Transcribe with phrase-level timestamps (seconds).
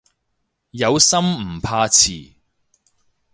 [0.71, 2.31] 有心唔怕遲